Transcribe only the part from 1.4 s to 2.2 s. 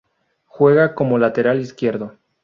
Izquierdo.